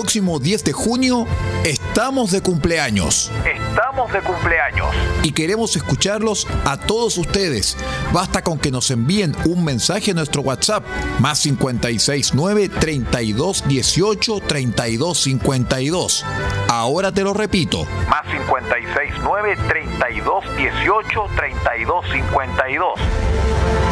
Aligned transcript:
próximo 0.00 0.40
10 0.40 0.64
de 0.64 0.72
junio 0.72 1.26
estamos 1.62 2.30
de 2.30 2.40
cumpleaños. 2.40 3.30
Estamos 3.44 4.10
de 4.10 4.20
cumpleaños. 4.20 4.88
Y 5.22 5.32
queremos 5.32 5.76
escucharlos 5.76 6.46
a 6.64 6.78
todos 6.78 7.18
ustedes. 7.18 7.76
Basta 8.10 8.42
con 8.42 8.58
que 8.58 8.70
nos 8.70 8.90
envíen 8.90 9.36
un 9.44 9.62
mensaje 9.62 10.12
a 10.12 10.14
nuestro 10.14 10.40
WhatsApp 10.40 10.86
más 11.18 11.42
569 11.42 12.70
32 12.70 13.68
18 13.68 14.40
32 14.46 15.18
52. 15.18 16.24
Ahora 16.68 17.12
te 17.12 17.22
lo 17.22 17.34
repito. 17.34 17.84
Más 18.08 18.22
569 18.22 19.58
32 19.68 20.44
18 20.56 21.24
32 21.36 22.06
52. 22.10 23.89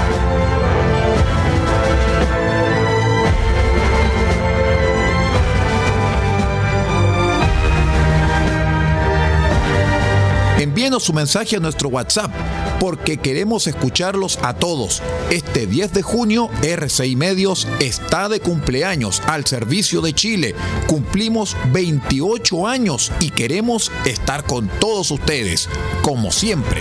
Envíenos 10.79 11.03
su 11.03 11.13
mensaje 11.13 11.57
a 11.57 11.59
nuestro 11.59 11.89
WhatsApp 11.89 12.31
porque 12.79 13.17
queremos 13.17 13.67
escucharlos 13.67 14.39
a 14.43 14.55
todos. 14.55 15.03
Este 15.29 15.67
10 15.67 15.93
de 15.93 16.03
junio, 16.03 16.51
RCI 16.63 17.17
Medios 17.17 17.67
está 17.81 18.29
de 18.29 18.39
cumpleaños 18.39 19.21
al 19.27 19.45
servicio 19.45 20.01
de 20.01 20.13
Chile. 20.13 20.55
Cumplimos 20.87 21.57
28 21.73 22.69
años 22.69 23.11
y 23.19 23.31
queremos 23.31 23.91
estar 24.05 24.45
con 24.45 24.69
todos 24.79 25.11
ustedes, 25.11 25.69
como 26.03 26.31
siempre. 26.31 26.81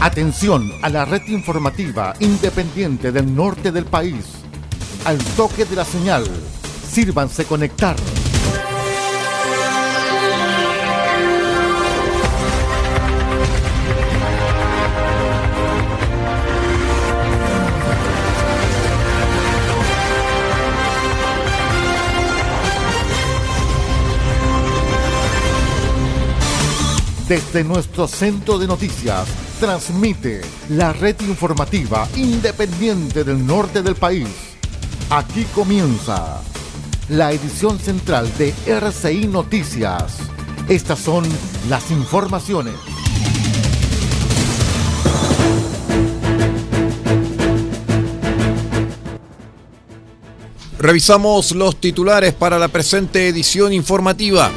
Atención 0.00 0.72
a 0.80 0.88
la 0.88 1.04
red 1.04 1.26
informativa 1.28 2.14
independiente 2.20 3.12
del 3.12 3.34
norte 3.34 3.70
del 3.70 3.84
país 3.84 4.39
al 5.04 5.18
toque 5.36 5.64
de 5.64 5.76
la 5.76 5.84
señal. 5.84 6.24
Sírvanse 6.90 7.44
conectar. 7.44 7.96
Desde 27.28 27.62
nuestro 27.62 28.08
centro 28.08 28.58
de 28.58 28.66
noticias, 28.66 29.28
transmite 29.60 30.40
la 30.70 30.92
red 30.92 31.14
informativa 31.20 32.08
independiente 32.16 33.22
del 33.22 33.46
norte 33.46 33.82
del 33.82 33.94
país 33.94 34.49
Aquí 35.12 35.44
comienza 35.56 36.40
la 37.08 37.32
edición 37.32 37.80
central 37.80 38.30
de 38.38 38.54
RCI 38.64 39.26
Noticias. 39.26 40.18
Estas 40.68 41.00
son 41.00 41.24
las 41.68 41.90
informaciones. 41.90 42.74
Revisamos 50.78 51.56
los 51.56 51.80
titulares 51.80 52.32
para 52.32 52.60
la 52.60 52.68
presente 52.68 53.26
edición 53.26 53.72
informativa. 53.72 54.52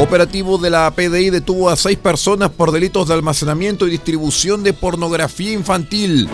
Operativo 0.00 0.56
de 0.56 0.70
la 0.70 0.90
PDI 0.90 1.28
detuvo 1.28 1.68
a 1.68 1.76
seis 1.76 1.98
personas 1.98 2.48
por 2.48 2.72
delitos 2.72 3.06
de 3.06 3.12
almacenamiento 3.12 3.86
y 3.86 3.90
distribución 3.90 4.62
de 4.62 4.72
pornografía 4.72 5.52
infantil. 5.52 6.26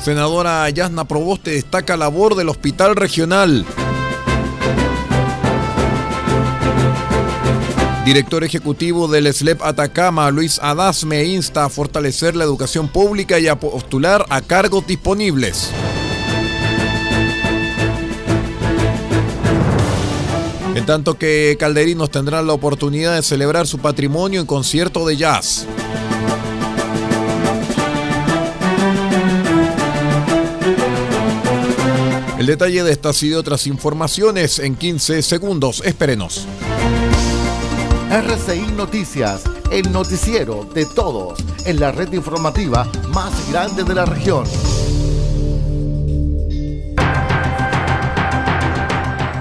Senadora 0.00 0.70
Yasna 0.70 1.04
Proboste 1.04 1.50
destaca 1.50 1.96
labor 1.96 2.36
del 2.36 2.48
Hospital 2.48 2.94
Regional. 2.94 3.66
Director 8.04 8.44
ejecutivo 8.44 9.08
del 9.08 9.34
SLEP 9.34 9.60
Atacama, 9.64 10.30
Luis 10.30 10.60
Adasme, 10.62 11.24
insta 11.24 11.64
a 11.64 11.68
fortalecer 11.68 12.36
la 12.36 12.44
educación 12.44 12.86
pública 12.86 13.40
y 13.40 13.48
a 13.48 13.58
postular 13.58 14.24
a 14.30 14.42
cargos 14.42 14.86
disponibles. 14.86 15.72
En 20.78 20.86
tanto 20.86 21.18
que 21.18 21.56
calderinos 21.58 22.08
tendrán 22.08 22.46
la 22.46 22.52
oportunidad 22.52 23.16
de 23.16 23.22
celebrar 23.24 23.66
su 23.66 23.78
patrimonio 23.78 24.40
en 24.40 24.46
concierto 24.46 25.04
de 25.08 25.16
jazz. 25.16 25.66
El 32.38 32.46
detalle 32.46 32.84
de 32.84 32.92
estas 32.92 33.20
y 33.24 33.30
de 33.30 33.36
otras 33.36 33.66
informaciones 33.66 34.60
en 34.60 34.76
15 34.76 35.22
segundos. 35.22 35.82
Espérenos. 35.84 36.46
RCI 38.12 38.70
Noticias, 38.76 39.42
el 39.72 39.90
noticiero 39.90 40.64
de 40.72 40.86
todos 40.86 41.40
en 41.64 41.80
la 41.80 41.90
red 41.90 42.12
informativa 42.12 42.88
más 43.12 43.32
grande 43.50 43.82
de 43.82 43.94
la 43.96 44.04
región. 44.04 44.44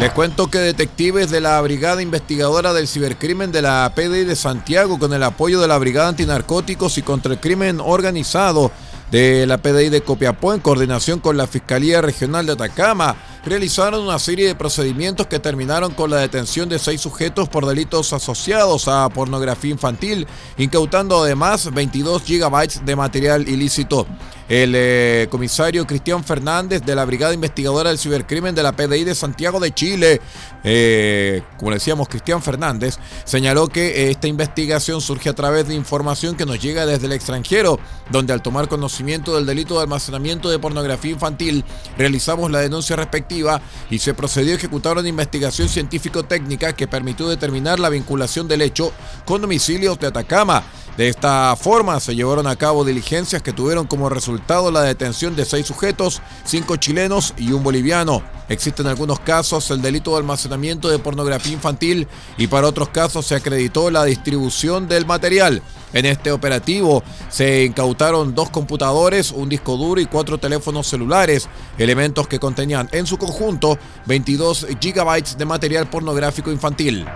Les 0.00 0.10
cuento 0.12 0.48
que 0.48 0.56
detectives 0.56 1.30
de 1.30 1.42
la 1.42 1.60
Brigada 1.60 2.00
Investigadora 2.00 2.72
del 2.72 2.88
Cibercrimen 2.88 3.52
de 3.52 3.60
la 3.60 3.92
PDI 3.94 4.24
de 4.24 4.34
Santiago, 4.34 4.98
con 4.98 5.12
el 5.12 5.22
apoyo 5.22 5.60
de 5.60 5.68
la 5.68 5.76
Brigada 5.76 6.08
Antinarcóticos 6.08 6.96
y 6.96 7.02
contra 7.02 7.34
el 7.34 7.38
Crimen 7.38 7.80
Organizado 7.84 8.72
de 9.10 9.46
la 9.46 9.58
PDI 9.58 9.90
de 9.90 10.00
Copiapó, 10.00 10.54
en 10.54 10.60
coordinación 10.60 11.20
con 11.20 11.36
la 11.36 11.46
Fiscalía 11.46 12.00
Regional 12.00 12.46
de 12.46 12.52
Atacama, 12.52 13.14
realizaron 13.44 14.02
una 14.02 14.18
serie 14.18 14.46
de 14.46 14.54
procedimientos 14.54 15.26
que 15.26 15.38
terminaron 15.38 15.92
con 15.92 16.10
la 16.10 16.18
detención 16.18 16.68
de 16.68 16.78
seis 16.78 17.00
sujetos 17.00 17.48
por 17.48 17.66
delitos 17.66 18.12
asociados 18.12 18.88
a 18.88 19.08
pornografía 19.08 19.70
infantil, 19.70 20.26
incautando 20.58 21.22
además 21.22 21.72
22 21.72 22.22
gigabytes 22.22 22.84
de 22.84 22.96
material 22.96 23.48
ilícito. 23.48 24.06
El 24.48 24.72
eh, 24.74 25.28
comisario 25.30 25.86
Cristian 25.86 26.24
Fernández 26.24 26.82
de 26.82 26.96
la 26.96 27.04
Brigada 27.04 27.32
Investigadora 27.32 27.90
del 27.90 27.98
Cibercrimen 27.98 28.54
de 28.54 28.64
la 28.64 28.72
PDI 28.72 29.04
de 29.04 29.14
Santiago 29.14 29.60
de 29.60 29.72
Chile, 29.72 30.20
eh, 30.64 31.42
como 31.56 31.70
decíamos, 31.70 32.08
Cristian 32.08 32.42
Fernández, 32.42 32.98
señaló 33.24 33.68
que 33.68 34.10
esta 34.10 34.26
investigación 34.26 35.00
surge 35.00 35.28
a 35.28 35.34
través 35.34 35.68
de 35.68 35.74
información 35.74 36.34
que 36.34 36.46
nos 36.46 36.60
llega 36.60 36.84
desde 36.84 37.06
el 37.06 37.12
extranjero, 37.12 37.78
donde 38.10 38.32
al 38.32 38.42
tomar 38.42 38.68
conocimiento 38.68 39.36
del 39.36 39.46
delito 39.46 39.76
de 39.76 39.82
almacenamiento 39.82 40.50
de 40.50 40.58
pornografía 40.58 41.12
infantil, 41.12 41.64
realizamos 41.96 42.50
la 42.50 42.58
denuncia 42.58 42.96
respectiva 42.96 43.29
y 43.90 43.98
se 43.98 44.14
procedió 44.14 44.52
a 44.52 44.56
ejecutar 44.56 44.98
una 44.98 45.08
investigación 45.08 45.68
científico-técnica 45.68 46.72
que 46.72 46.88
permitió 46.88 47.28
determinar 47.28 47.78
la 47.78 47.88
vinculación 47.88 48.48
del 48.48 48.62
hecho 48.62 48.92
con 49.24 49.40
domicilios 49.40 49.98
de 49.98 50.08
Atacama. 50.08 50.64
De 51.00 51.08
esta 51.08 51.56
forma 51.56 51.98
se 51.98 52.14
llevaron 52.14 52.46
a 52.46 52.56
cabo 52.56 52.84
diligencias 52.84 53.40
que 53.40 53.54
tuvieron 53.54 53.86
como 53.86 54.10
resultado 54.10 54.70
la 54.70 54.82
detención 54.82 55.34
de 55.34 55.46
seis 55.46 55.66
sujetos, 55.66 56.20
cinco 56.44 56.76
chilenos 56.76 57.32
y 57.38 57.52
un 57.52 57.62
boliviano. 57.62 58.22
Existen 58.50 58.86
algunos 58.86 59.18
casos 59.18 59.70
el 59.70 59.80
delito 59.80 60.10
de 60.10 60.18
almacenamiento 60.18 60.90
de 60.90 60.98
pornografía 60.98 61.54
infantil 61.54 62.06
y 62.36 62.48
para 62.48 62.66
otros 62.66 62.90
casos 62.90 63.24
se 63.24 63.34
acreditó 63.34 63.90
la 63.90 64.04
distribución 64.04 64.88
del 64.88 65.06
material. 65.06 65.62
En 65.94 66.04
este 66.04 66.32
operativo 66.32 67.02
se 67.30 67.64
incautaron 67.64 68.34
dos 68.34 68.50
computadores, 68.50 69.30
un 69.30 69.48
disco 69.48 69.78
duro 69.78 70.02
y 70.02 70.04
cuatro 70.04 70.36
teléfonos 70.36 70.86
celulares, 70.86 71.48
elementos 71.78 72.28
que 72.28 72.38
contenían 72.38 72.90
en 72.92 73.06
su 73.06 73.16
conjunto 73.16 73.78
22 74.04 74.66
gigabytes 74.78 75.38
de 75.38 75.46
material 75.46 75.88
pornográfico 75.88 76.52
infantil. 76.52 77.06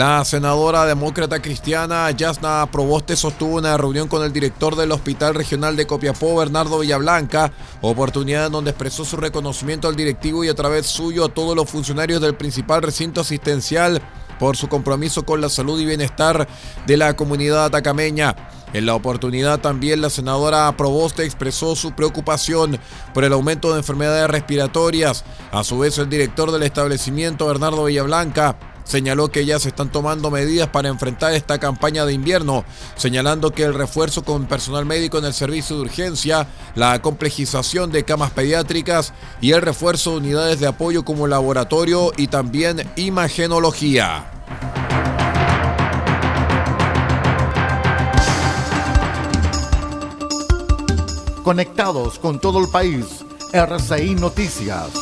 La 0.00 0.24
senadora 0.24 0.86
demócrata 0.86 1.42
cristiana 1.42 2.10
Yasna 2.10 2.66
Proboste 2.72 3.16
sostuvo 3.16 3.58
una 3.58 3.76
reunión 3.76 4.08
con 4.08 4.22
el 4.22 4.32
director 4.32 4.74
del 4.74 4.92
Hospital 4.92 5.34
Regional 5.34 5.76
de 5.76 5.86
Copiapó, 5.86 6.36
Bernardo 6.36 6.78
Villablanca, 6.78 7.52
oportunidad 7.82 8.46
en 8.46 8.52
donde 8.52 8.70
expresó 8.70 9.04
su 9.04 9.18
reconocimiento 9.18 9.88
al 9.88 9.96
directivo 9.96 10.42
y 10.42 10.48
a 10.48 10.54
través 10.54 10.86
suyo 10.86 11.26
a 11.26 11.28
todos 11.28 11.54
los 11.54 11.68
funcionarios 11.68 12.22
del 12.22 12.34
principal 12.34 12.80
recinto 12.80 13.20
asistencial 13.20 14.00
por 14.38 14.56
su 14.56 14.68
compromiso 14.68 15.26
con 15.26 15.42
la 15.42 15.50
salud 15.50 15.78
y 15.78 15.84
bienestar 15.84 16.48
de 16.86 16.96
la 16.96 17.14
comunidad 17.14 17.66
atacameña. 17.66 18.34
En 18.72 18.86
la 18.86 18.94
oportunidad 18.94 19.60
también 19.60 20.00
la 20.00 20.08
senadora 20.08 20.74
Proboste 20.78 21.26
expresó 21.26 21.76
su 21.76 21.92
preocupación 21.92 22.78
por 23.12 23.24
el 23.24 23.34
aumento 23.34 23.72
de 23.72 23.80
enfermedades 23.80 24.30
respiratorias. 24.30 25.26
A 25.52 25.62
su 25.62 25.78
vez, 25.78 25.98
el 25.98 26.08
director 26.08 26.52
del 26.52 26.62
establecimiento, 26.62 27.48
Bernardo 27.48 27.84
Villablanca, 27.84 28.56
señaló 28.84 29.30
que 29.30 29.44
ya 29.46 29.58
se 29.58 29.68
están 29.68 29.90
tomando 29.90 30.30
medidas 30.30 30.68
para 30.68 30.88
enfrentar 30.88 31.32
esta 31.32 31.58
campaña 31.58 32.04
de 32.04 32.12
invierno, 32.12 32.64
señalando 32.96 33.52
que 33.52 33.64
el 33.64 33.74
refuerzo 33.74 34.24
con 34.24 34.46
personal 34.46 34.86
médico 34.86 35.18
en 35.18 35.24
el 35.24 35.34
servicio 35.34 35.76
de 35.76 35.82
urgencia, 35.82 36.48
la 36.74 37.00
complejización 37.02 37.92
de 37.92 38.04
camas 38.04 38.30
pediátricas 38.30 39.12
y 39.40 39.52
el 39.52 39.62
refuerzo 39.62 40.12
de 40.12 40.16
unidades 40.18 40.60
de 40.60 40.66
apoyo 40.66 41.04
como 41.04 41.26
laboratorio 41.26 42.12
y 42.16 42.26
también 42.26 42.90
imagenología. 42.96 44.30
Conectados 51.42 52.18
con 52.18 52.38
todo 52.38 52.60
el 52.60 52.68
país, 52.68 53.24
RCI 53.52 54.14
Noticias. 54.14 54.99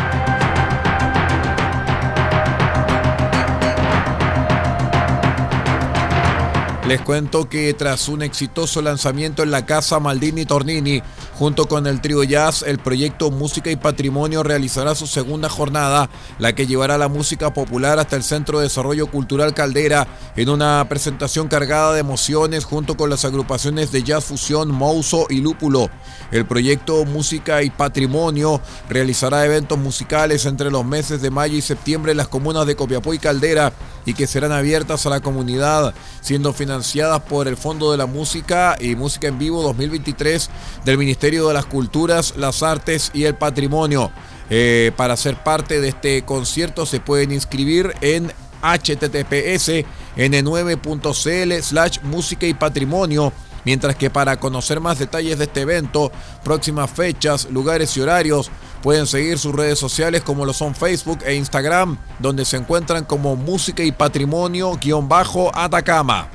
Les 6.92 7.00
cuento 7.00 7.48
que 7.48 7.72
tras 7.72 8.10
un 8.10 8.20
exitoso 8.20 8.82
lanzamiento 8.82 9.42
en 9.42 9.50
la 9.50 9.64
casa 9.64 9.98
Maldini 9.98 10.44
Tornini, 10.44 11.02
junto 11.38 11.66
con 11.66 11.86
el 11.86 12.02
trío 12.02 12.22
jazz, 12.22 12.62
el 12.62 12.78
proyecto 12.78 13.30
Música 13.30 13.70
y 13.70 13.76
Patrimonio 13.76 14.42
realizará 14.42 14.94
su 14.94 15.06
segunda 15.06 15.48
jornada, 15.48 16.10
la 16.38 16.54
que 16.54 16.66
llevará 16.66 16.98
la 16.98 17.08
música 17.08 17.54
popular 17.54 17.98
hasta 17.98 18.16
el 18.16 18.22
Centro 18.22 18.58
de 18.58 18.64
Desarrollo 18.64 19.06
Cultural 19.06 19.54
Caldera, 19.54 20.06
en 20.36 20.50
una 20.50 20.86
presentación 20.86 21.48
cargada 21.48 21.94
de 21.94 22.00
emociones 22.00 22.66
junto 22.66 22.94
con 22.94 23.08
las 23.08 23.24
agrupaciones 23.24 23.90
de 23.90 24.02
jazz 24.02 24.26
fusión 24.26 24.70
Mouso 24.70 25.28
y 25.30 25.40
Lúpulo. 25.40 25.88
El 26.30 26.44
proyecto 26.44 27.06
Música 27.06 27.62
y 27.62 27.70
Patrimonio 27.70 28.60
realizará 28.90 29.46
eventos 29.46 29.78
musicales 29.78 30.44
entre 30.44 30.70
los 30.70 30.84
meses 30.84 31.22
de 31.22 31.30
mayo 31.30 31.56
y 31.56 31.62
septiembre 31.62 32.12
en 32.12 32.18
las 32.18 32.28
comunas 32.28 32.66
de 32.66 32.76
Copiapó 32.76 33.14
y 33.14 33.18
Caldera 33.18 33.72
y 34.04 34.14
que 34.14 34.26
serán 34.26 34.52
abiertas 34.52 35.06
a 35.06 35.10
la 35.10 35.20
comunidad, 35.20 35.94
siendo 36.20 36.52
financiadas 36.52 37.20
por 37.22 37.48
el 37.48 37.56
Fondo 37.56 37.90
de 37.90 37.98
la 37.98 38.06
Música 38.06 38.76
y 38.80 38.96
Música 38.96 39.28
en 39.28 39.38
Vivo 39.38 39.62
2023 39.62 40.50
del 40.84 40.98
Ministerio 40.98 41.48
de 41.48 41.54
las 41.54 41.66
Culturas, 41.66 42.34
las 42.36 42.62
Artes 42.62 43.10
y 43.14 43.24
el 43.24 43.34
Patrimonio. 43.34 44.10
Eh, 44.50 44.92
para 44.96 45.16
ser 45.16 45.42
parte 45.42 45.80
de 45.80 45.88
este 45.88 46.22
concierto 46.24 46.84
se 46.84 47.00
pueden 47.00 47.32
inscribir 47.32 47.94
en 48.00 48.32
https 48.60 49.84
n9.cl 50.16 51.62
slash 51.62 52.00
música 52.02 52.46
y 52.46 52.54
patrimonio 52.54 53.32
Mientras 53.64 53.94
que 53.96 54.10
para 54.10 54.38
conocer 54.38 54.80
más 54.80 54.98
detalles 54.98 55.38
de 55.38 55.44
este 55.44 55.60
evento, 55.60 56.10
próximas 56.42 56.90
fechas, 56.90 57.48
lugares 57.50 57.96
y 57.96 58.00
horarios, 58.00 58.50
pueden 58.82 59.06
seguir 59.06 59.38
sus 59.38 59.54
redes 59.54 59.78
sociales 59.78 60.22
como 60.22 60.44
lo 60.44 60.52
son 60.52 60.74
Facebook 60.74 61.20
e 61.24 61.34
Instagram, 61.34 61.96
donde 62.18 62.44
se 62.44 62.56
encuentran 62.56 63.04
como 63.04 63.36
Música 63.36 63.82
y 63.82 63.92
Patrimonio-Atacama. 63.92 66.28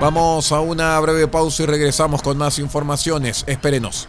Vamos 0.00 0.52
a 0.52 0.60
una 0.60 1.00
breve 1.00 1.26
pausa 1.26 1.62
y 1.62 1.66
regresamos 1.66 2.22
con 2.22 2.36
más 2.36 2.58
informaciones. 2.58 3.44
Espérenos. 3.46 4.08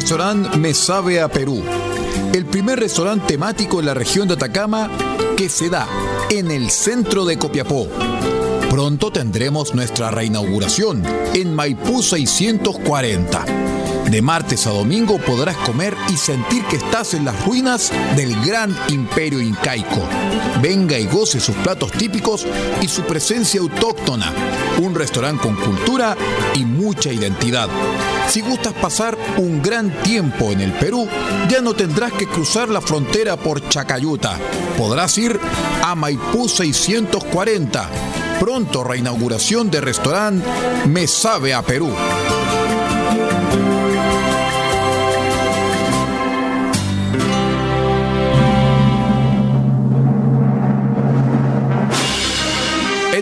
Restaurante 0.00 0.56
Me 0.56 0.72
Sabe 0.72 1.20
a 1.20 1.28
Perú. 1.28 1.62
El 2.32 2.46
primer 2.46 2.80
restaurante 2.80 3.26
temático 3.26 3.80
en 3.80 3.86
la 3.86 3.92
región 3.92 4.26
de 4.26 4.32
Atacama 4.32 4.90
que 5.36 5.50
se 5.50 5.68
da 5.68 5.86
en 6.30 6.50
el 6.50 6.70
centro 6.70 7.26
de 7.26 7.36
Copiapó. 7.36 7.86
Pronto 8.70 9.12
tendremos 9.12 9.74
nuestra 9.74 10.10
reinauguración 10.10 11.04
en 11.34 11.54
Maipú 11.54 12.02
640. 12.02 13.44
De 14.10 14.22
martes 14.22 14.66
a 14.66 14.70
domingo 14.70 15.18
podrás 15.18 15.56
comer 15.58 15.94
y 16.08 16.16
sentir 16.16 16.64
que 16.64 16.76
estás 16.76 17.12
en 17.12 17.26
las 17.26 17.44
ruinas 17.44 17.92
del 18.16 18.34
gran 18.42 18.74
imperio 18.88 19.42
incaico. 19.42 20.08
Venga 20.62 20.98
y 20.98 21.06
goce 21.08 21.40
sus 21.40 21.56
platos 21.56 21.92
típicos 21.92 22.46
y 22.80 22.88
su 22.88 23.02
presencia 23.02 23.60
autóctona. 23.60 24.32
Un 24.80 24.94
restaurante 24.94 25.42
con 25.42 25.56
cultura 25.56 26.16
y 26.54 26.64
mucha 26.64 27.12
identidad. 27.12 27.68
Si 28.30 28.42
gustas 28.42 28.74
pasar 28.74 29.18
un 29.38 29.60
gran 29.60 29.90
tiempo 30.04 30.52
en 30.52 30.60
el 30.60 30.72
Perú, 30.74 31.08
ya 31.48 31.60
no 31.60 31.74
tendrás 31.74 32.12
que 32.12 32.28
cruzar 32.28 32.68
la 32.68 32.80
frontera 32.80 33.36
por 33.36 33.68
Chacayuta. 33.68 34.38
Podrás 34.78 35.18
ir 35.18 35.40
a 35.82 35.96
Maipú 35.96 36.48
640. 36.48 37.90
Pronto 38.38 38.84
reinauguración 38.84 39.68
de 39.68 39.80
restaurante 39.80 40.46
Me 40.86 41.08
Sabe 41.08 41.54
a 41.54 41.62
Perú. 41.62 41.90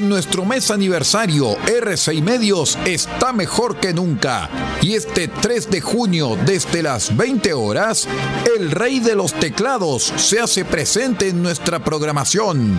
Nuestro 0.09 0.47
mes 0.47 0.71
aniversario, 0.71 1.55
R6 1.67 2.23
Medios 2.23 2.79
está 2.87 3.35
mejor 3.35 3.79
que 3.79 3.93
nunca. 3.93 4.49
Y 4.81 4.95
este 4.95 5.29
3 5.29 5.71
de 5.71 5.83
junio, 5.83 6.38
desde 6.47 6.83
las 6.83 7.15
20 7.15 7.53
horas, 7.53 8.09
el 8.59 8.71
rey 8.71 9.00
de 9.00 9.15
los 9.15 9.35
teclados 9.35 10.11
se 10.17 10.41
hace 10.41 10.65
presente 10.65 11.29
en 11.29 11.43
nuestra 11.43 11.85
programación. 11.85 12.75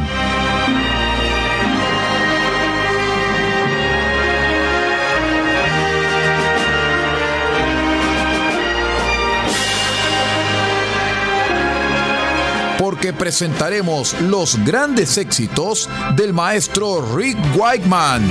Presentaremos 13.19 14.19
los 14.21 14.57
grandes 14.65 15.17
éxitos 15.17 15.87
del 16.15 16.33
maestro 16.33 17.15
Rick 17.15 17.37
Whiteman. 17.55 18.27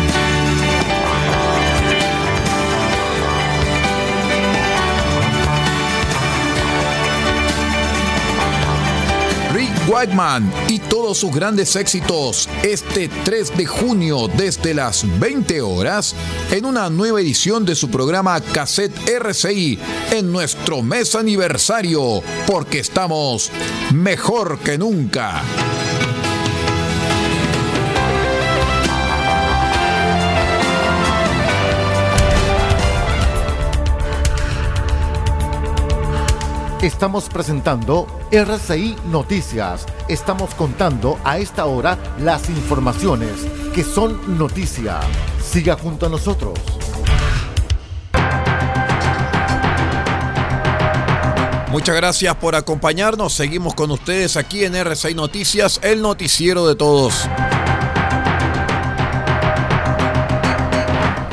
Whiteman 9.88 10.52
y 10.68 10.78
todos 10.78 11.18
sus 11.18 11.34
grandes 11.34 11.74
éxitos 11.74 12.48
este 12.62 13.08
3 13.08 13.56
de 13.56 13.66
junio 13.66 14.28
desde 14.28 14.74
las 14.74 15.04
20 15.18 15.62
horas 15.62 16.14
en 16.50 16.66
una 16.66 16.90
nueva 16.90 17.20
edición 17.20 17.64
de 17.64 17.74
su 17.74 17.90
programa 17.90 18.38
Cassette 18.40 19.08
RCI 19.08 19.78
en 20.12 20.30
nuestro 20.30 20.82
mes 20.82 21.14
aniversario 21.14 22.22
porque 22.46 22.80
estamos 22.80 23.50
mejor 23.94 24.58
que 24.58 24.76
nunca. 24.76 25.42
Estamos 36.82 37.28
presentando 37.28 38.06
RCI 38.30 38.94
Noticias. 39.10 39.84
Estamos 40.06 40.54
contando 40.54 41.18
a 41.24 41.38
esta 41.38 41.66
hora 41.66 41.98
las 42.20 42.48
informaciones 42.48 43.32
que 43.74 43.82
son 43.82 44.38
noticia. 44.38 45.00
Siga 45.42 45.74
junto 45.76 46.06
a 46.06 46.08
nosotros. 46.08 46.56
Muchas 51.72 51.96
gracias 51.96 52.36
por 52.36 52.54
acompañarnos. 52.54 53.32
Seguimos 53.32 53.74
con 53.74 53.90
ustedes 53.90 54.36
aquí 54.36 54.64
en 54.64 54.76
RCI 54.76 55.14
Noticias, 55.14 55.80
el 55.82 56.00
noticiero 56.00 56.64
de 56.68 56.76
todos. 56.76 57.28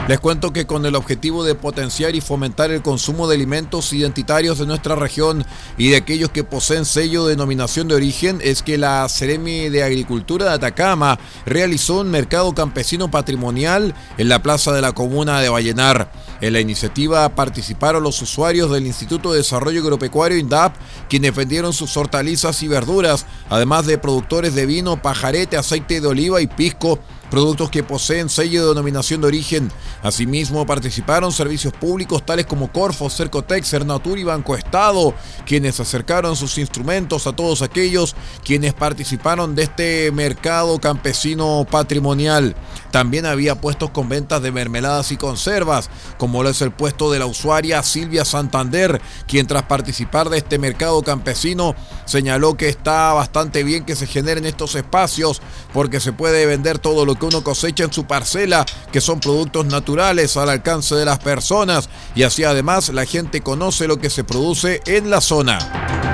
Les 0.07 0.19
cuento 0.19 0.53
que 0.53 0.67
con 0.67 0.85
el 0.85 0.93
objetivo 0.93 1.43
de 1.43 1.55
potenciar 1.55 2.13
y 2.13 2.21
fomentar 2.21 2.69
el 2.69 2.83
consumo 2.83 3.27
de 3.27 3.33
alimentos 3.33 3.91
identitarios 3.91 4.59
de 4.59 4.67
nuestra 4.67 4.93
región 4.95 5.43
y 5.79 5.89
de 5.89 5.95
aquellos 5.95 6.29
que 6.29 6.43
poseen 6.43 6.85
sello 6.85 7.25
de 7.25 7.31
denominación 7.31 7.87
de 7.87 7.95
origen, 7.95 8.39
es 8.43 8.61
que 8.61 8.77
la 8.77 9.09
Ceremi 9.09 9.69
de 9.69 9.81
Agricultura 9.81 10.45
de 10.45 10.51
Atacama 10.51 11.17
realizó 11.47 12.01
un 12.01 12.11
mercado 12.11 12.53
campesino 12.53 13.09
patrimonial 13.09 13.95
en 14.19 14.29
la 14.29 14.43
plaza 14.43 14.73
de 14.73 14.81
la 14.83 14.91
comuna 14.91 15.41
de 15.41 15.49
Vallenar. 15.49 16.11
En 16.39 16.53
la 16.53 16.59
iniciativa 16.59 17.27
participaron 17.29 18.03
los 18.03 18.21
usuarios 18.21 18.69
del 18.69 18.85
Instituto 18.85 19.31
de 19.31 19.39
Desarrollo 19.39 19.81
Agropecuario 19.81 20.37
INDAP, 20.37 20.75
quienes 21.09 21.33
vendieron 21.33 21.73
sus 21.73 21.97
hortalizas 21.97 22.61
y 22.61 22.67
verduras, 22.67 23.25
además 23.49 23.87
de 23.87 23.97
productores 23.97 24.53
de 24.53 24.67
vino, 24.67 25.01
pajarete, 25.01 25.57
aceite 25.57 25.99
de 25.99 26.07
oliva 26.07 26.41
y 26.41 26.47
pisco 26.47 26.99
productos 27.35 27.69
que 27.69 27.83
poseen 27.83 28.29
sello 28.29 28.61
de 28.61 28.69
denominación 28.69 29.19
de 29.19 29.27
origen. 29.27 29.69
Asimismo, 30.01 30.65
participaron 30.65 31.33
servicios 31.33 31.73
públicos 31.73 32.25
tales 32.25 32.45
como 32.45 32.71
Corfo, 32.71 33.09
Cercotec, 33.09 33.65
Cernatur 33.65 34.17
y 34.17 34.23
Banco 34.23 34.55
Estado, 34.55 35.13
quienes 35.45 35.81
acercaron 35.81 36.37
sus 36.37 36.57
instrumentos 36.57 37.27
a 37.27 37.35
todos 37.35 37.61
aquellos 37.61 38.15
quienes 38.45 38.73
participaron 38.73 39.53
de 39.53 39.63
este 39.63 40.13
mercado 40.13 40.79
campesino 40.79 41.67
patrimonial. 41.69 42.55
También 42.91 43.25
había 43.25 43.59
puestos 43.59 43.89
con 43.89 44.07
ventas 44.07 44.41
de 44.41 44.53
mermeladas 44.53 45.11
y 45.11 45.17
conservas, 45.17 45.89
como 46.17 46.41
lo 46.41 46.47
es 46.47 46.61
el 46.61 46.71
puesto 46.71 47.11
de 47.11 47.19
la 47.19 47.25
usuaria 47.25 47.83
Silvia 47.83 48.23
Santander, 48.23 49.01
quien 49.27 49.45
tras 49.45 49.63
participar 49.63 50.29
de 50.29 50.37
este 50.37 50.57
mercado 50.57 51.01
campesino 51.01 51.75
señaló 52.05 52.55
que 52.55 52.69
está 52.69 53.11
bastante 53.11 53.65
bien 53.65 53.83
que 53.83 53.97
se 53.97 54.07
generen 54.07 54.45
estos 54.45 54.75
espacios 54.75 55.41
porque 55.73 55.99
se 55.99 56.13
puede 56.13 56.45
vender 56.45 56.79
todo 56.79 57.05
lo 57.05 57.15
que 57.15 57.24
uno 57.25 57.43
cosecha 57.43 57.83
en 57.83 57.93
su 57.93 58.05
parcela, 58.05 58.65
que 58.91 59.01
son 59.01 59.19
productos 59.19 59.65
naturales 59.65 60.37
al 60.37 60.49
alcance 60.49 60.95
de 60.95 61.05
las 61.05 61.19
personas 61.19 61.89
y 62.15 62.23
así 62.23 62.43
además 62.43 62.89
la 62.89 63.05
gente 63.05 63.41
conoce 63.41 63.87
lo 63.87 63.97
que 63.97 64.09
se 64.09 64.23
produce 64.23 64.81
en 64.85 65.09
la 65.09 65.21
zona. 65.21 66.04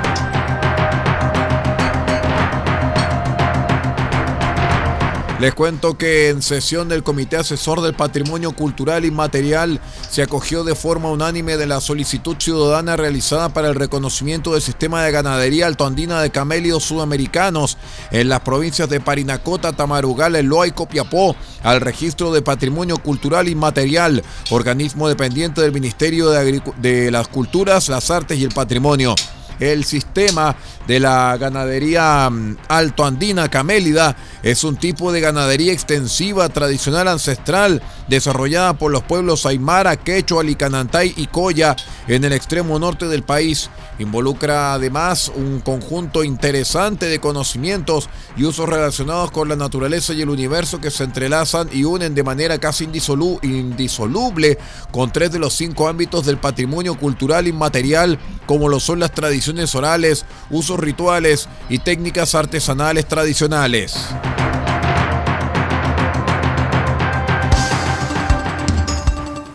Les 5.42 5.54
cuento 5.54 5.98
que 5.98 6.28
en 6.28 6.40
sesión 6.40 6.88
del 6.88 7.02
Comité 7.02 7.36
Asesor 7.36 7.80
del 7.80 7.94
Patrimonio 7.94 8.52
Cultural 8.52 9.04
Inmaterial 9.04 9.80
se 10.08 10.22
acogió 10.22 10.62
de 10.62 10.76
forma 10.76 11.10
unánime 11.10 11.56
de 11.56 11.66
la 11.66 11.80
solicitud 11.80 12.36
ciudadana 12.38 12.96
realizada 12.96 13.48
para 13.48 13.66
el 13.66 13.74
reconocimiento 13.74 14.52
del 14.52 14.62
sistema 14.62 15.02
de 15.02 15.10
ganadería 15.10 15.66
altoandina 15.66 16.22
de 16.22 16.30
camélidos 16.30 16.84
sudamericanos 16.84 17.76
en 18.12 18.28
las 18.28 18.38
provincias 18.42 18.88
de 18.88 19.00
Parinacota, 19.00 19.72
Tamarugal, 19.72 20.36
Eloa 20.36 20.68
y 20.68 20.70
Copiapó 20.70 21.34
al 21.64 21.80
registro 21.80 22.32
de 22.32 22.42
Patrimonio 22.42 22.98
Cultural 22.98 23.48
Inmaterial, 23.48 24.22
organismo 24.50 25.08
dependiente 25.08 25.60
del 25.60 25.72
Ministerio 25.72 26.30
de, 26.30 26.62
de 26.76 27.10
las 27.10 27.26
Culturas, 27.26 27.88
las 27.88 28.12
Artes 28.12 28.38
y 28.38 28.44
el 28.44 28.54
Patrimonio. 28.54 29.16
El 29.60 29.84
sistema 29.84 30.56
de 30.86 31.00
la 31.00 31.36
ganadería 31.36 32.28
mm, 32.30 32.56
altoandina 32.68 33.48
camélida. 33.48 34.16
Es 34.42 34.64
un 34.64 34.76
tipo 34.76 35.12
de 35.12 35.20
ganadería 35.20 35.72
extensiva, 35.72 36.48
tradicional, 36.48 37.08
ancestral, 37.08 37.82
desarrollada 38.08 38.74
por 38.74 38.90
los 38.90 39.02
pueblos 39.02 39.46
Aymara, 39.46 39.96
Quechua, 39.96 40.42
Licanantay 40.42 41.14
y 41.16 41.26
Coya 41.26 41.76
en 42.08 42.24
el 42.24 42.32
extremo 42.32 42.78
norte 42.78 43.06
del 43.06 43.22
país. 43.22 43.70
Involucra 43.98 44.74
además 44.74 45.30
un 45.34 45.60
conjunto 45.60 46.24
interesante 46.24 47.06
de 47.06 47.20
conocimientos 47.20 48.08
y 48.36 48.44
usos 48.44 48.68
relacionados 48.68 49.30
con 49.30 49.48
la 49.48 49.56
naturaleza 49.56 50.12
y 50.12 50.22
el 50.22 50.30
universo 50.30 50.80
que 50.80 50.90
se 50.90 51.04
entrelazan 51.04 51.68
y 51.72 51.84
unen 51.84 52.14
de 52.14 52.22
manera 52.22 52.58
casi 52.58 52.84
indisoluble 52.84 54.58
con 54.90 55.12
tres 55.12 55.32
de 55.32 55.38
los 55.38 55.54
cinco 55.54 55.88
ámbitos 55.88 56.26
del 56.26 56.38
patrimonio 56.38 56.96
cultural 56.96 57.46
inmaterial, 57.46 58.18
como 58.46 58.68
lo 58.68 58.80
son 58.80 59.00
las 59.00 59.12
tradiciones 59.12 59.74
orales, 59.74 60.24
usos 60.50 60.80
rituales 60.80 61.48
y 61.68 61.78
técnicas 61.78 62.34
artesanales 62.34 63.06
tradicionales. 63.06 63.94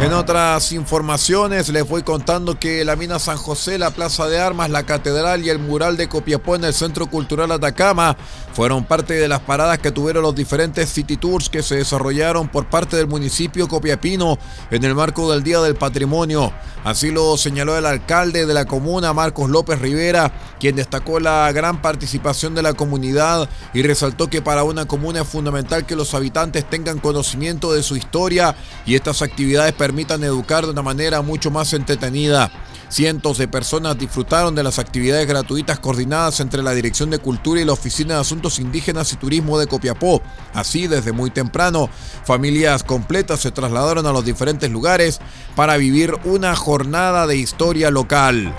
En 0.00 0.12
otras 0.12 0.70
informaciones 0.70 1.70
les 1.70 1.86
voy 1.86 2.04
contando 2.04 2.56
que 2.56 2.84
la 2.84 2.94
mina 2.94 3.18
San 3.18 3.36
José, 3.36 3.78
la 3.78 3.90
Plaza 3.90 4.28
de 4.28 4.38
Armas, 4.38 4.70
la 4.70 4.84
Catedral 4.84 5.44
y 5.44 5.50
el 5.50 5.58
mural 5.58 5.96
de 5.96 6.08
Copiapó 6.08 6.54
en 6.54 6.62
el 6.62 6.72
Centro 6.72 7.08
Cultural 7.08 7.50
Atacama 7.50 8.16
fueron 8.52 8.84
parte 8.84 9.14
de 9.14 9.26
las 9.26 9.40
paradas 9.40 9.80
que 9.80 9.90
tuvieron 9.90 10.22
los 10.22 10.36
diferentes 10.36 10.88
city 10.88 11.16
tours 11.16 11.48
que 11.48 11.64
se 11.64 11.76
desarrollaron 11.76 12.48
por 12.48 12.70
parte 12.70 12.96
del 12.96 13.08
municipio 13.08 13.66
copiapino 13.66 14.38
en 14.70 14.84
el 14.84 14.94
marco 14.94 15.30
del 15.32 15.42
Día 15.42 15.60
del 15.60 15.74
Patrimonio. 15.74 16.52
Así 16.84 17.10
lo 17.10 17.36
señaló 17.36 17.76
el 17.76 17.84
alcalde 17.84 18.46
de 18.46 18.54
la 18.54 18.66
comuna, 18.66 19.12
Marcos 19.12 19.50
López 19.50 19.80
Rivera, 19.80 20.32
quien 20.60 20.76
destacó 20.76 21.18
la 21.18 21.50
gran 21.52 21.82
participación 21.82 22.54
de 22.54 22.62
la 22.62 22.74
comunidad 22.74 23.48
y 23.74 23.82
resaltó 23.82 24.30
que 24.30 24.42
para 24.42 24.62
una 24.62 24.86
comuna 24.86 25.22
es 25.22 25.28
fundamental 25.28 25.86
que 25.86 25.96
los 25.96 26.14
habitantes 26.14 26.64
tengan 26.70 27.00
conocimiento 27.00 27.72
de 27.72 27.82
su 27.82 27.96
historia 27.96 28.54
y 28.86 28.94
estas 28.94 29.22
actividades 29.22 29.72
permiten 29.72 29.88
permitan 29.98 30.22
educar 30.22 30.64
de 30.64 30.70
una 30.70 30.82
manera 30.82 31.22
mucho 31.22 31.50
más 31.50 31.72
entretenida. 31.72 32.52
Cientos 32.88 33.36
de 33.36 33.48
personas 33.48 33.98
disfrutaron 33.98 34.54
de 34.54 34.62
las 34.62 34.78
actividades 34.78 35.26
gratuitas 35.26 35.80
coordinadas 35.80 36.38
entre 36.38 36.62
la 36.62 36.70
Dirección 36.70 37.10
de 37.10 37.18
Cultura 37.18 37.60
y 37.60 37.64
la 37.64 37.72
Oficina 37.72 38.14
de 38.14 38.20
Asuntos 38.20 38.60
Indígenas 38.60 39.12
y 39.12 39.16
Turismo 39.16 39.58
de 39.58 39.66
Copiapó. 39.66 40.22
Así, 40.54 40.86
desde 40.86 41.10
muy 41.10 41.30
temprano, 41.30 41.90
familias 42.24 42.84
completas 42.84 43.40
se 43.40 43.50
trasladaron 43.50 44.06
a 44.06 44.12
los 44.12 44.24
diferentes 44.24 44.70
lugares 44.70 45.18
para 45.56 45.76
vivir 45.76 46.14
una 46.22 46.54
jornada 46.54 47.26
de 47.26 47.36
historia 47.36 47.90
local. 47.90 48.54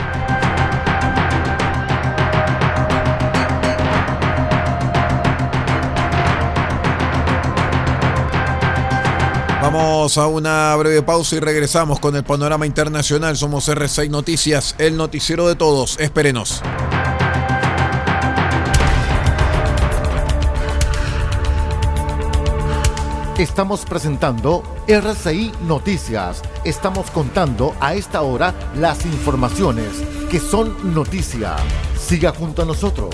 Vamos 9.71 10.17
a 10.17 10.25
una 10.25 10.75
breve 10.77 11.03
pausa 11.03 11.35
y 11.35 11.39
regresamos 11.39 11.99
con 11.99 12.15
el 12.15 12.23
panorama 12.23 12.65
internacional. 12.65 13.37
Somos 13.37 13.69
R6 13.69 14.09
Noticias, 14.09 14.73
el 14.79 14.97
noticiero 14.97 15.47
de 15.47 15.53
todos. 15.53 15.99
Espérenos. 15.99 16.63
Estamos 23.37 23.85
presentando 23.85 24.63
RCI 24.87 25.51
Noticias. 25.67 26.41
Estamos 26.63 27.11
contando 27.11 27.75
a 27.79 27.93
esta 27.93 28.23
hora 28.23 28.55
las 28.75 29.05
informaciones 29.05 29.91
que 30.31 30.39
son 30.39 30.95
noticia. 30.95 31.55
Siga 31.95 32.31
junto 32.31 32.63
a 32.63 32.65
nosotros. 32.65 33.13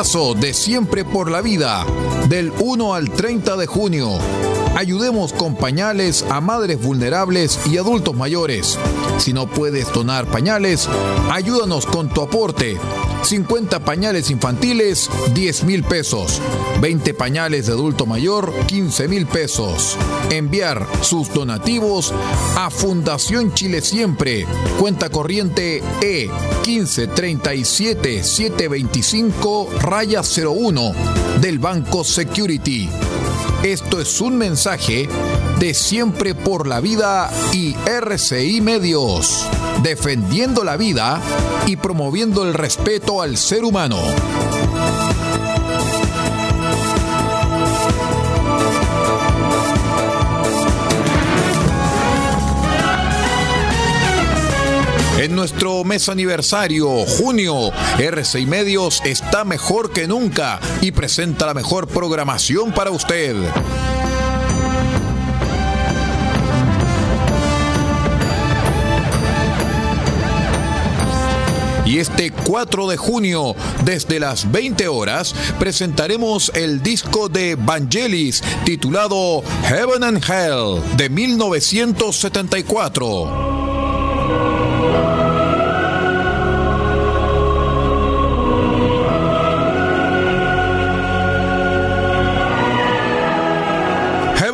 Pañalazo 0.00 0.32
de 0.32 0.54
siempre 0.54 1.04
por 1.04 1.30
la 1.30 1.42
vida, 1.42 1.84
del 2.26 2.54
1 2.58 2.94
al 2.94 3.10
30 3.10 3.58
de 3.58 3.66
junio 3.66 4.18
Ayudemos 4.76 5.32
con 5.32 5.56
pañales 5.56 6.24
a 6.30 6.40
madres 6.40 6.80
vulnerables 6.80 7.58
y 7.66 7.76
adultos 7.76 8.14
mayores. 8.14 8.78
Si 9.18 9.32
no 9.32 9.46
puedes 9.46 9.92
donar 9.92 10.26
pañales, 10.26 10.88
ayúdanos 11.30 11.86
con 11.86 12.08
tu 12.08 12.22
aporte. 12.22 12.78
50 13.22 13.80
pañales 13.84 14.30
infantiles, 14.30 15.08
10 15.34 15.64
mil 15.64 15.84
pesos. 15.84 16.40
20 16.80 17.14
pañales 17.14 17.66
de 17.66 17.72
adulto 17.72 18.06
mayor, 18.06 18.52
15 18.66 19.08
mil 19.08 19.26
pesos. 19.26 19.96
Enviar 20.30 20.86
sus 21.02 21.32
donativos 21.32 22.12
a 22.56 22.70
Fundación 22.70 23.54
Chile 23.54 23.80
Siempre. 23.82 24.46
Cuenta 24.78 25.10
corriente 25.10 25.82
E 26.00 26.28
1537 26.66 28.22
725 28.24 29.68
raya 29.80 30.22
01 30.22 30.94
del 31.40 31.58
Banco 31.58 32.04
Security. 32.04 32.88
Esto 33.62 34.00
es 34.00 34.20
un 34.20 34.36
mensaje 34.38 35.08
de 35.58 35.74
Siempre 35.74 36.34
por 36.34 36.66
la 36.66 36.80
Vida 36.80 37.30
y 37.52 37.74
RCI 37.86 38.60
Medios, 38.60 39.46
defendiendo 39.82 40.64
la 40.64 40.76
vida 40.76 41.20
y 41.66 41.76
promoviendo 41.76 42.42
el 42.42 42.54
respeto 42.54 43.20
al 43.20 43.36
ser 43.36 43.64
humano. 43.64 43.98
Mes 55.84 56.08
aniversario, 56.08 56.88
junio, 57.06 57.72
RCI 57.98 58.46
Medios 58.46 59.02
está 59.04 59.44
mejor 59.44 59.92
que 59.92 60.06
nunca 60.06 60.60
y 60.80 60.92
presenta 60.92 61.46
la 61.46 61.54
mejor 61.54 61.88
programación 61.88 62.72
para 62.72 62.90
usted. 62.90 63.36
Y 71.90 71.98
este 71.98 72.30
4 72.30 72.88
de 72.88 72.96
junio, 72.96 73.56
desde 73.84 74.20
las 74.20 74.52
20 74.52 74.86
horas, 74.86 75.34
presentaremos 75.58 76.52
el 76.54 76.84
disco 76.84 77.28
de 77.28 77.56
Vangelis 77.56 78.44
titulado 78.64 79.42
Heaven 79.64 80.04
and 80.04 80.24
Hell 80.24 80.80
de 80.96 81.10
1974. 81.10 83.59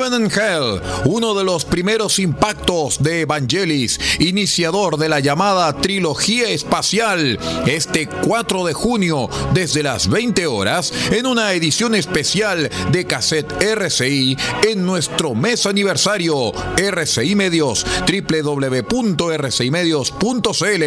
Hell, 0.06 0.80
uno 1.06 1.34
de 1.34 1.42
los 1.42 1.64
primeros 1.64 2.20
impactos 2.20 3.02
de 3.02 3.22
Evangelis, 3.22 3.98
iniciador 4.20 4.98
de 4.98 5.08
la 5.08 5.18
llamada 5.18 5.72
trilogía 5.80 6.48
espacial, 6.48 7.40
este 7.66 8.06
4 8.06 8.66
de 8.66 8.72
junio 8.72 9.28
desde 9.52 9.82
las 9.82 10.08
20 10.08 10.46
horas 10.46 10.92
en 11.10 11.26
una 11.26 11.52
edición 11.54 11.96
especial 11.96 12.70
de 12.92 13.04
cassette 13.04 13.60
RCI 13.60 14.36
en 14.68 14.86
nuestro 14.86 15.34
mes 15.34 15.66
aniversario 15.66 16.52
RCI 16.76 17.34
Medios 17.34 17.84
www.rcimedios.cl. 18.06 20.84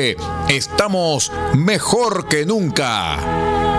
Estamos 0.47 1.29
mejor 1.55 2.29
que 2.29 2.45
nunca. 2.45 3.79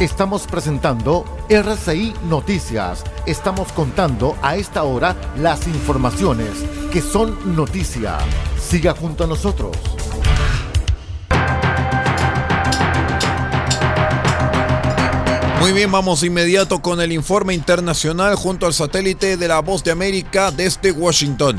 Estamos 0.00 0.46
presentando 0.46 1.26
RCI 1.50 2.14
Noticias. 2.26 3.04
Estamos 3.26 3.70
contando 3.72 4.34
a 4.40 4.56
esta 4.56 4.82
hora 4.84 5.14
las 5.36 5.66
informaciones 5.66 6.48
que 6.90 7.02
son 7.02 7.54
noticia. 7.54 8.16
Siga 8.58 8.94
junto 8.94 9.24
a 9.24 9.26
nosotros. 9.26 9.76
Muy 15.60 15.72
bien, 15.74 15.92
vamos 15.92 16.22
inmediato 16.22 16.80
con 16.80 17.02
el 17.02 17.12
informe 17.12 17.52
internacional 17.52 18.36
junto 18.36 18.64
al 18.64 18.72
satélite 18.72 19.36
de 19.36 19.48
la 19.48 19.60
Voz 19.60 19.84
de 19.84 19.90
América 19.90 20.50
desde 20.50 20.92
Washington. 20.92 21.58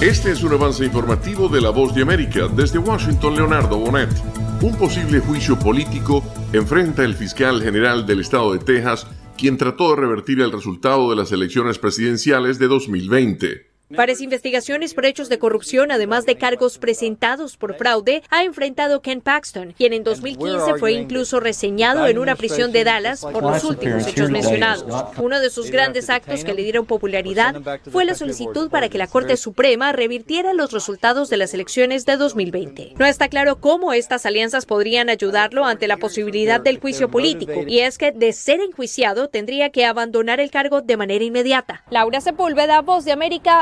Este 0.00 0.32
es 0.32 0.42
un 0.42 0.54
avance 0.54 0.86
informativo 0.86 1.50
de 1.50 1.60
la 1.60 1.68
Voz 1.68 1.94
de 1.94 2.00
América 2.00 2.48
desde 2.48 2.78
Washington, 2.78 3.34
Leonardo 3.34 3.76
Bonet. 3.76 4.08
Un 4.62 4.76
posible 4.76 5.18
juicio 5.18 5.58
político 5.58 6.22
enfrenta 6.52 7.02
el 7.02 7.16
fiscal 7.16 7.60
general 7.60 8.06
del 8.06 8.20
estado 8.20 8.52
de 8.52 8.60
Texas, 8.60 9.08
quien 9.36 9.58
trató 9.58 9.90
de 9.90 10.00
revertir 10.00 10.40
el 10.40 10.52
resultado 10.52 11.10
de 11.10 11.16
las 11.16 11.32
elecciones 11.32 11.80
presidenciales 11.80 12.60
de 12.60 12.68
2020. 12.68 13.71
Varias 13.94 14.20
investigaciones 14.20 14.94
por 14.94 15.06
hechos 15.06 15.28
de 15.28 15.38
corrupción, 15.38 15.92
además 15.92 16.24
de 16.26 16.36
cargos 16.36 16.78
presentados 16.78 17.56
por 17.56 17.76
fraude, 17.76 18.22
ha 18.30 18.44
enfrentado 18.44 19.02
Ken 19.02 19.20
Paxton, 19.20 19.74
quien 19.76 19.92
en 19.92 20.04
2015 20.04 20.76
fue 20.78 20.92
incluso 20.92 21.40
reseñado 21.40 22.06
en 22.06 22.18
una 22.18 22.36
prisión 22.36 22.72
de 22.72 22.84
Dallas 22.84 23.20
por 23.20 23.42
los 23.42 23.64
últimos 23.64 24.06
hechos 24.06 24.30
mencionados. 24.30 24.84
Uno 25.18 25.40
de 25.40 25.50
sus 25.50 25.70
grandes 25.70 26.10
actos 26.10 26.44
que 26.44 26.54
le 26.54 26.62
dieron 26.62 26.86
popularidad 26.86 27.54
fue 27.90 28.04
la 28.04 28.14
solicitud 28.14 28.70
para 28.70 28.88
que 28.88 28.98
la 28.98 29.06
Corte 29.06 29.36
Suprema 29.36 29.92
revirtiera 29.92 30.52
los 30.52 30.72
resultados 30.72 31.28
de 31.28 31.36
las 31.36 31.54
elecciones 31.54 32.06
de 32.06 32.16
2020. 32.16 32.94
No 32.98 33.06
está 33.06 33.28
claro 33.28 33.60
cómo 33.60 33.92
estas 33.92 34.26
alianzas 34.26 34.66
podrían 34.66 35.10
ayudarlo 35.10 35.64
ante 35.64 35.86
la 35.86 35.96
posibilidad 35.96 36.60
del 36.60 36.80
juicio 36.80 37.10
político, 37.10 37.64
y 37.66 37.80
es 37.80 37.98
que 37.98 38.12
de 38.12 38.32
ser 38.32 38.60
enjuiciado 38.60 39.28
tendría 39.28 39.70
que 39.70 39.84
abandonar 39.84 40.40
el 40.40 40.50
cargo 40.50 40.80
de 40.80 40.96
manera 40.96 41.24
inmediata. 41.24 41.84
Laura 41.90 42.20
Sepúlveda, 42.20 42.80
Voz 42.80 43.04
de 43.04 43.12
América, 43.12 43.60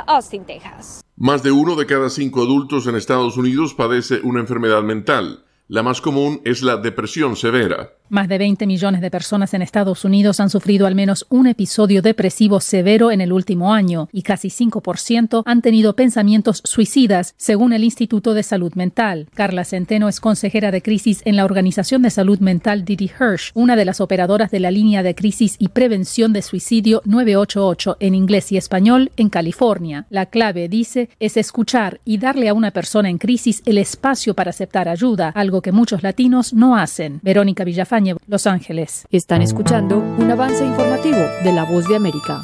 Más 1.17 1.43
de 1.43 1.51
uno 1.53 1.77
de 1.77 1.87
cada 1.87 2.11
cinco 2.11 2.43
adultos 2.43 2.87
en 2.87 2.97
Estados 2.97 3.37
Unidos 3.37 3.75
padece 3.75 4.21
una 4.23 4.41
enfermedad 4.41 4.83
mental. 4.83 5.45
La 5.69 5.83
más 5.83 6.01
común 6.01 6.41
es 6.45 6.63
la 6.63 6.77
depresión 6.77 7.37
severa. 7.37 7.95
Más 8.11 8.27
de 8.27 8.39
20 8.39 8.67
millones 8.67 9.03
de 9.03 9.11
personas 9.11 9.55
en 9.55 9.63
Estados 9.63 10.05
Unidos 10.05 10.41
han 10.41 10.51
sufrido 10.51 10.89
al 10.89 10.97
menos 10.97 11.27
un 11.29 11.47
episodio 11.47 12.03
depresivo 12.03 12.59
severo 12.59 13.13
en 13.13 13.21
el 13.21 13.33
último 13.33 13.73
año 13.73 14.09
y 14.11 14.23
casi 14.23 14.49
5% 14.49 15.45
han 15.47 15.63
tenido 15.63 15.95
pensamientos 15.95 16.61
suicidas, 16.65 17.35
según 17.37 17.73
el 17.73 17.85
Instituto 17.85 18.35
de 18.35 18.43
Salud 18.43 18.75
Mental. 18.75 19.29
Carla 19.33 19.65
Centeno 19.65 20.09
es 20.09 20.19
consejera 20.19 20.73
de 20.73 20.83
crisis 20.83 21.23
en 21.25 21.37
la 21.37 21.45
Organización 21.45 22.03
de 22.03 22.11
Salud 22.11 22.41
Mental 22.41 22.85
Didi 22.85 23.05
Hirsch, 23.05 23.53
una 23.55 23.77
de 23.77 23.85
las 23.85 24.01
operadoras 24.01 24.51
de 24.51 24.59
la 24.59 24.73
línea 24.73 25.05
de 25.05 25.15
crisis 25.15 25.55
y 25.61 25.69
prevención 25.69 26.33
de 26.33 26.43
suicidio 26.43 27.03
988 27.05 27.97
en 28.01 28.17
inglés 28.17 28.51
y 28.51 28.57
español 28.57 29.13
en 29.19 29.29
California. 29.29 30.07
La 30.11 30.27
clave, 30.27 30.69
dice, 30.69 31.11
es 31.21 31.37
escuchar 31.37 32.01
y 32.05 32.19
darle 32.19 32.49
a 32.49 32.55
una 32.55 32.73
persona 32.73 33.09
en 33.09 33.19
crisis 33.19 33.63
el 33.67 33.79
espacio 33.79 34.35
para 34.35 34.51
aceptar 34.51 34.89
ayuda, 34.89 35.29
algo 35.29 35.63
que 35.63 35.71
muchos 35.71 36.03
latinos 36.03 36.53
no 36.53 36.77
hacen. 36.77 37.21
Verónica 37.23 37.63
Villafañe 37.63 38.00
los 38.27 38.47
Ángeles. 38.47 39.07
Están 39.11 39.43
escuchando 39.43 39.99
un 39.99 40.31
avance 40.31 40.65
informativo 40.65 41.19
de 41.45 41.53
La 41.53 41.65
Voz 41.65 41.87
de 41.87 41.97
América. 41.97 42.43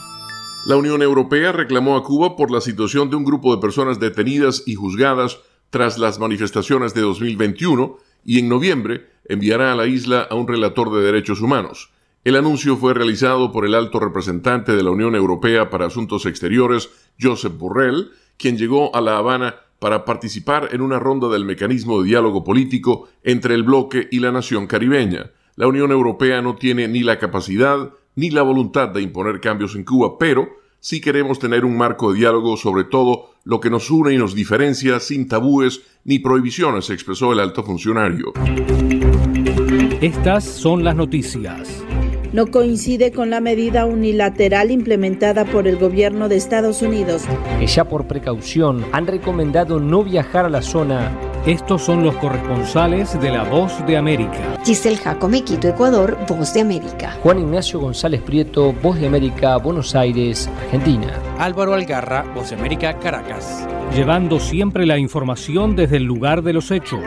La 0.66 0.76
Unión 0.76 1.00
Europea 1.00 1.52
reclamó 1.52 1.96
a 1.96 2.02
Cuba 2.02 2.36
por 2.36 2.50
la 2.50 2.60
situación 2.60 3.08
de 3.08 3.16
un 3.16 3.24
grupo 3.24 3.54
de 3.54 3.60
personas 3.60 3.98
detenidas 3.98 4.64
y 4.66 4.74
juzgadas 4.74 5.38
tras 5.70 5.98
las 5.98 6.18
manifestaciones 6.18 6.92
de 6.92 7.00
2021 7.00 7.96
y 8.24 8.38
en 8.38 8.48
noviembre 8.48 9.06
enviará 9.28 9.72
a 9.72 9.76
la 9.76 9.86
isla 9.86 10.26
a 10.28 10.34
un 10.34 10.46
relator 10.46 10.92
de 10.92 11.02
derechos 11.02 11.40
humanos. 11.40 11.90
El 12.24 12.36
anuncio 12.36 12.76
fue 12.76 12.92
realizado 12.92 13.52
por 13.52 13.64
el 13.64 13.74
alto 13.74 13.98
representante 13.98 14.72
de 14.72 14.82
la 14.82 14.90
Unión 14.90 15.14
Europea 15.14 15.70
para 15.70 15.86
Asuntos 15.86 16.26
Exteriores, 16.26 16.90
Josep 17.20 17.56
Borrell, 17.56 18.10
quien 18.36 18.58
llegó 18.58 18.94
a 18.94 19.00
La 19.00 19.16
Habana 19.16 19.54
para 19.78 20.04
participar 20.04 20.70
en 20.72 20.80
una 20.80 20.98
ronda 20.98 21.28
del 21.28 21.44
mecanismo 21.44 22.00
de 22.00 22.08
diálogo 22.08 22.44
político 22.44 23.08
entre 23.22 23.54
el 23.54 23.62
bloque 23.62 24.08
y 24.10 24.20
la 24.20 24.32
nación 24.32 24.66
caribeña. 24.66 25.30
La 25.56 25.66
Unión 25.66 25.90
Europea 25.90 26.42
no 26.42 26.54
tiene 26.54 26.86
ni 26.86 27.00
la 27.00 27.18
capacidad 27.18 27.90
ni 28.14 28.30
la 28.30 28.42
voluntad 28.42 28.90
de 28.90 29.00
imponer 29.00 29.40
cambios 29.40 29.74
en 29.74 29.84
Cuba, 29.84 30.18
pero 30.18 30.48
sí 30.80 31.00
queremos 31.00 31.38
tener 31.38 31.64
un 31.64 31.78
marco 31.78 32.12
de 32.12 32.18
diálogo 32.18 32.58
sobre 32.58 32.84
todo 32.84 33.30
lo 33.44 33.58
que 33.58 33.70
nos 33.70 33.90
une 33.90 34.12
y 34.12 34.18
nos 34.18 34.34
diferencia 34.34 35.00
sin 35.00 35.28
tabúes 35.28 35.80
ni 36.04 36.18
prohibiciones, 36.18 36.90
expresó 36.90 37.32
el 37.32 37.40
alto 37.40 37.62
funcionario. 37.64 38.34
Estas 40.02 40.44
son 40.44 40.84
las 40.84 40.94
noticias 40.94 41.82
no 42.36 42.48
coincide 42.48 43.12
con 43.12 43.30
la 43.30 43.40
medida 43.40 43.86
unilateral 43.86 44.70
implementada 44.70 45.46
por 45.46 45.66
el 45.66 45.76
gobierno 45.76 46.28
de 46.28 46.36
Estados 46.36 46.82
Unidos. 46.82 47.24
Que 47.58 47.66
ya 47.66 47.84
por 47.84 48.06
precaución 48.06 48.84
han 48.92 49.06
recomendado 49.06 49.80
no 49.80 50.04
viajar 50.04 50.44
a 50.44 50.50
la 50.50 50.60
zona. 50.60 51.16
Estos 51.46 51.82
son 51.82 52.02
los 52.02 52.16
corresponsales 52.16 53.20
de 53.20 53.30
La 53.30 53.44
Voz 53.44 53.72
de 53.86 53.96
América. 53.96 54.58
Giselle 54.64 54.96
Jacome, 54.96 55.44
Quito, 55.44 55.68
Ecuador, 55.68 56.18
Voz 56.28 56.52
de 56.52 56.60
América. 56.60 57.16
Juan 57.22 57.38
Ignacio 57.38 57.78
González 57.78 58.20
Prieto, 58.20 58.72
Voz 58.72 58.98
de 58.98 59.06
América, 59.06 59.56
Buenos 59.58 59.94
Aires, 59.94 60.50
Argentina. 60.64 61.20
Álvaro 61.38 61.74
Algarra, 61.74 62.24
Voz 62.34 62.50
de 62.50 62.56
América, 62.56 62.98
Caracas. 62.98 63.64
Llevando 63.94 64.40
siempre 64.40 64.86
la 64.86 64.98
información 64.98 65.76
desde 65.76 65.98
el 65.98 66.02
lugar 66.02 66.42
de 66.42 66.52
los 66.52 66.72
hechos. 66.72 66.98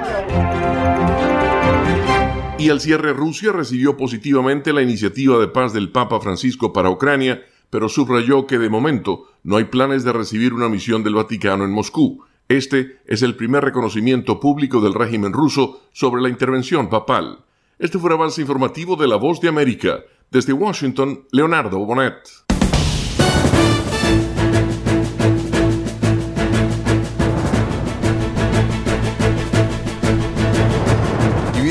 Y 2.57 2.69
al 2.69 2.79
cierre 2.79 3.11
Rusia 3.11 3.51
recibió 3.51 3.97
positivamente 3.97 4.71
la 4.71 4.81
iniciativa 4.81 5.37
de 5.37 5.49
paz 5.49 5.73
del 5.73 5.91
Papa 5.91 6.21
Francisco 6.21 6.71
para 6.71 6.89
Ucrania, 6.89 7.41
pero 7.69 7.89
subrayó 7.89 8.47
que 8.47 8.57
de 8.57 8.69
momento 8.69 9.25
no 9.43 9.57
hay 9.57 9.65
planes 9.65 10.05
de 10.05 10.13
recibir 10.13 10.53
una 10.53 10.69
misión 10.69 11.03
del 11.03 11.15
Vaticano 11.15 11.65
en 11.65 11.71
Moscú. 11.71 12.23
Este 12.49 12.97
es 13.05 13.21
el 13.21 13.35
primer 13.35 13.63
reconocimiento 13.63 14.39
público 14.39 14.81
del 14.81 14.95
régimen 14.95 15.33
ruso 15.33 15.81
sobre 15.93 16.19
la 16.19 16.29
intervención 16.29 16.89
papal. 16.89 17.45
Este 17.77 17.99
fue 17.99 18.07
un 18.07 18.13
avance 18.13 18.41
informativo 18.41 18.95
de 18.95 19.07
La 19.07 19.17
Voz 19.17 19.39
de 19.39 19.49
América. 19.49 19.99
Desde 20.31 20.53
Washington, 20.53 21.25
Leonardo 21.31 21.77
Bonet. 21.77 22.17